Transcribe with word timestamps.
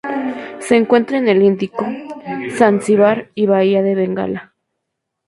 Se 0.61 0.77
encuentra 0.77 1.19
en 1.19 1.27
el 1.27 1.43
Índico: 1.43 1.85
Zanzíbar 2.55 3.29
y 3.35 3.45
Bahía 3.45 3.83
de 3.83 3.93
Bengala. 3.93 4.55